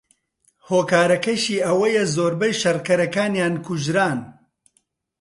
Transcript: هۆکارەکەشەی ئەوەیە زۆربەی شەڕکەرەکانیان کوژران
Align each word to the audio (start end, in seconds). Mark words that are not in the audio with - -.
هۆکارەکەشەی 0.67 1.63
ئەوەیە 1.65 2.03
زۆربەی 2.15 2.53
شەڕکەرەکانیان 2.61 3.53
کوژران 3.65 4.19